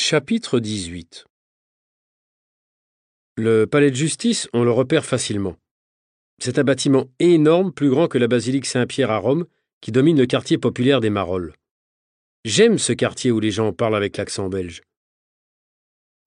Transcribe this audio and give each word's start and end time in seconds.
Chapitre 0.00 0.60
18 0.60 1.26
Le 3.36 3.64
palais 3.64 3.90
de 3.90 3.96
justice, 3.96 4.48
on 4.52 4.62
le 4.62 4.70
repère 4.70 5.04
facilement. 5.04 5.56
C'est 6.38 6.60
un 6.60 6.62
bâtiment 6.62 7.10
énorme, 7.18 7.72
plus 7.72 7.90
grand 7.90 8.06
que 8.06 8.16
la 8.16 8.28
basilique 8.28 8.66
Saint-Pierre 8.66 9.10
à 9.10 9.18
Rome, 9.18 9.46
qui 9.80 9.90
domine 9.90 10.16
le 10.16 10.26
quartier 10.26 10.56
populaire 10.56 11.00
des 11.00 11.10
Marolles. 11.10 11.52
J'aime 12.44 12.78
ce 12.78 12.92
quartier 12.92 13.32
où 13.32 13.40
les 13.40 13.50
gens 13.50 13.72
parlent 13.72 13.96
avec 13.96 14.16
l'accent 14.18 14.48
belge. 14.48 14.82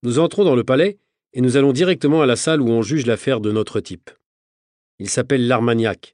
Nous 0.04 0.20
entrons 0.20 0.44
dans 0.44 0.56
le 0.56 0.66
palais 0.66 1.00
et 1.32 1.40
nous 1.40 1.56
allons 1.56 1.72
directement 1.72 2.22
à 2.22 2.26
la 2.26 2.36
salle 2.36 2.60
où 2.60 2.68
on 2.68 2.82
juge 2.82 3.06
l'affaire 3.06 3.40
de 3.40 3.54
notre 3.54 3.80
type. 3.80 4.10
Il 5.00 5.10
s'appelle 5.10 5.48
l'Armagnac. 5.48 6.12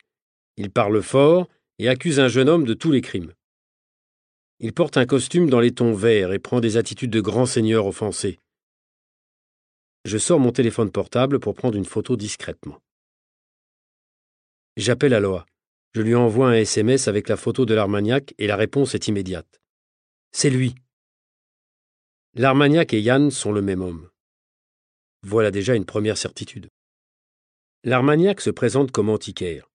Il 0.58 0.70
parle 0.70 1.02
fort 1.02 1.48
et 1.80 1.90
accuse 1.90 2.20
un 2.20 2.28
jeune 2.28 2.50
homme 2.50 2.66
de 2.66 2.76
tous 2.76 2.92
les 2.92 3.02
crimes. 3.02 3.34
Il 4.60 4.74
porte 4.74 4.98
un 4.98 5.06
costume 5.06 5.50
dans 5.50 5.60
les 5.60 5.72
tons 5.72 5.94
verts 5.94 6.34
et 6.34 6.40
prend 6.40 6.60
des 6.60 6.78
attitudes 6.78 7.12
de 7.12 7.22
grand 7.22 7.46
seigneur 7.46 7.86
offensé. 7.86 8.40
Je 10.04 10.18
sors 10.18 10.40
mon 10.40 10.52
téléphone 10.52 10.92
portable 10.92 11.40
pour 11.40 11.54
prendre 11.54 11.78
une 11.78 11.86
photo 11.86 12.16
discrètement. 12.16 12.82
J'appelle 14.76 15.14
Aloha. 15.14 15.46
Je 15.94 16.02
lui 16.02 16.16
envoie 16.16 16.50
un 16.50 16.54
SMS 16.54 17.08
avec 17.08 17.30
la 17.30 17.38
photo 17.38 17.66
de 17.66 17.74
l'Armagnac 17.74 18.34
et 18.38 18.48
la 18.48 18.56
réponse 18.56 18.96
est 18.96 19.08
immédiate. 19.08 19.62
C'est 20.32 20.50
lui. 20.50 20.76
L'Armagnac 22.34 22.94
et 22.94 23.02
Yann 23.02 23.32
sont 23.32 23.52
le 23.52 23.62
même 23.62 23.82
homme. 23.82 24.10
Voilà 25.24 25.52
déjà 25.52 25.76
une 25.76 25.86
première 25.86 26.18
certitude. 26.18 26.70
L'Armagnac 27.84 28.42
se 28.42 28.50
présente 28.50 28.92
comme 28.92 29.10
antiquaire. 29.10 29.70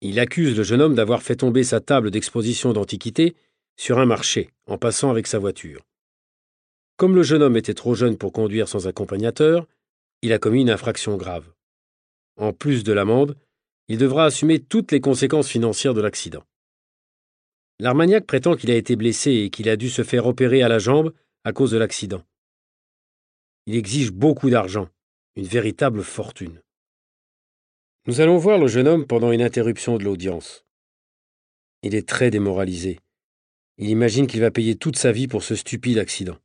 Il 0.00 0.20
accuse 0.20 0.56
le 0.56 0.62
jeune 0.62 0.80
homme 0.80 0.94
d'avoir 0.94 1.22
fait 1.22 1.36
tomber 1.36 1.64
sa 1.64 1.80
table 1.80 2.10
d'exposition 2.10 2.72
d'antiquité 2.72 3.36
sur 3.78 4.00
un 4.00 4.06
marché, 4.06 4.50
en 4.66 4.76
passant 4.76 5.10
avec 5.10 5.26
sa 5.26 5.38
voiture. 5.38 5.86
Comme 6.96 7.14
le 7.14 7.22
jeune 7.22 7.42
homme 7.42 7.56
était 7.56 7.74
trop 7.74 7.94
jeune 7.94 8.18
pour 8.18 8.32
conduire 8.32 8.68
sans 8.68 8.88
accompagnateur, 8.88 9.66
il 10.20 10.32
a 10.32 10.38
commis 10.38 10.62
une 10.62 10.70
infraction 10.70 11.16
grave. 11.16 11.48
En 12.36 12.52
plus 12.52 12.82
de 12.82 12.92
l'amende, 12.92 13.38
il 13.86 13.96
devra 13.96 14.24
assumer 14.24 14.58
toutes 14.58 14.90
les 14.90 15.00
conséquences 15.00 15.48
financières 15.48 15.94
de 15.94 16.00
l'accident. 16.00 16.44
L'Armagnac 17.78 18.26
prétend 18.26 18.56
qu'il 18.56 18.72
a 18.72 18.76
été 18.76 18.96
blessé 18.96 19.30
et 19.30 19.50
qu'il 19.50 19.68
a 19.68 19.76
dû 19.76 19.88
se 19.88 20.02
faire 20.02 20.26
opérer 20.26 20.62
à 20.62 20.68
la 20.68 20.80
jambe 20.80 21.14
à 21.44 21.52
cause 21.52 21.70
de 21.70 21.78
l'accident. 21.78 22.24
Il 23.66 23.76
exige 23.76 24.10
beaucoup 24.10 24.50
d'argent, 24.50 24.88
une 25.36 25.46
véritable 25.46 26.02
fortune. 26.02 26.60
Nous 28.06 28.20
allons 28.20 28.38
voir 28.38 28.58
le 28.58 28.66
jeune 28.66 28.88
homme 28.88 29.06
pendant 29.06 29.30
une 29.30 29.42
interruption 29.42 29.98
de 29.98 30.04
l'audience. 30.04 30.64
Il 31.84 31.94
est 31.94 32.08
très 32.08 32.30
démoralisé. 32.30 32.98
Il 33.78 33.88
imagine 33.90 34.26
qu'il 34.26 34.40
va 34.40 34.50
payer 34.50 34.74
toute 34.76 34.96
sa 34.96 35.12
vie 35.12 35.28
pour 35.28 35.44
ce 35.44 35.54
stupide 35.54 35.98
accident. 35.98 36.36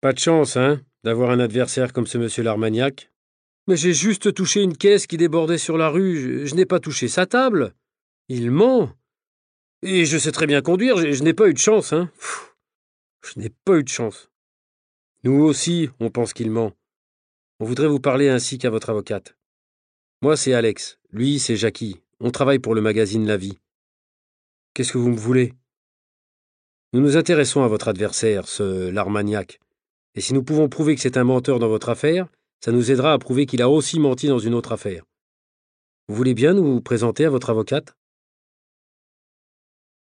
Pas 0.00 0.12
de 0.12 0.18
chance, 0.18 0.56
hein, 0.56 0.80
d'avoir 1.02 1.30
un 1.30 1.40
adversaire 1.40 1.92
comme 1.92 2.06
ce 2.06 2.18
monsieur 2.18 2.44
l'Armagnac. 2.44 3.10
Mais 3.66 3.76
j'ai 3.76 3.92
juste 3.92 4.32
touché 4.32 4.62
une 4.62 4.76
caisse 4.76 5.08
qui 5.08 5.16
débordait 5.16 5.58
sur 5.58 5.76
la 5.76 5.88
rue, 5.88 6.46
je, 6.46 6.54
n'ai 6.54 6.66
pas 6.66 6.78
touché 6.78 7.08
sa 7.08 7.26
table. 7.26 7.74
Il 8.28 8.52
ment. 8.52 8.92
Et 9.82 10.04
je 10.04 10.18
sais 10.18 10.32
très 10.32 10.46
bien 10.46 10.62
conduire, 10.62 10.96
je, 10.96 11.22
n'ai 11.24 11.34
pas 11.34 11.48
eu 11.48 11.52
de 11.52 11.58
chance, 11.58 11.92
hein. 11.92 12.10
Je 13.26 13.40
n'ai 13.40 13.50
pas 13.50 13.76
eu 13.76 13.82
de 13.82 13.88
chance. 13.88 14.30
Nous 15.24 15.42
aussi, 15.42 15.90
on 15.98 16.10
pense 16.10 16.32
qu'il 16.32 16.50
ment. 16.50 16.72
On 17.58 17.64
voudrait 17.64 17.88
vous 17.88 18.00
parler 18.00 18.28
ainsi 18.28 18.58
qu'à 18.58 18.70
votre 18.70 18.90
avocate. 18.90 19.36
Moi, 20.22 20.36
c'est 20.36 20.52
Alex. 20.52 21.00
Lui, 21.10 21.40
c'est 21.40 21.56
Jackie. 21.56 22.00
On 22.20 22.30
travaille 22.30 22.60
pour 22.60 22.74
le 22.74 22.80
magazine 22.80 23.26
La 23.26 23.36
Vie. 23.36 23.58
Qu'est-ce 24.78 24.92
que 24.92 24.98
vous 24.98 25.10
me 25.10 25.16
voulez? 25.16 25.54
Nous 26.92 27.00
nous 27.00 27.16
intéressons 27.16 27.64
à 27.64 27.66
votre 27.66 27.88
adversaire, 27.88 28.46
ce 28.46 28.90
l'Armagnac. 28.90 29.58
Et 30.14 30.20
si 30.20 30.34
nous 30.34 30.44
pouvons 30.44 30.68
prouver 30.68 30.94
que 30.94 31.00
c'est 31.00 31.16
un 31.16 31.24
menteur 31.24 31.58
dans 31.58 31.66
votre 31.66 31.88
affaire, 31.88 32.28
ça 32.64 32.70
nous 32.70 32.92
aidera 32.92 33.12
à 33.12 33.18
prouver 33.18 33.44
qu'il 33.46 33.60
a 33.60 33.68
aussi 33.68 33.98
menti 33.98 34.28
dans 34.28 34.38
une 34.38 34.54
autre 34.54 34.70
affaire. 34.70 35.02
Vous 36.06 36.14
voulez 36.14 36.32
bien 36.32 36.54
nous 36.54 36.80
présenter 36.80 37.24
à 37.24 37.30
votre 37.30 37.50
avocate? 37.50 37.96